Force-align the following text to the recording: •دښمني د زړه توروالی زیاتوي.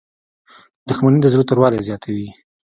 •دښمني 0.89 1.19
د 1.21 1.27
زړه 1.33 1.43
توروالی 1.47 1.85
زیاتوي. 1.87 2.29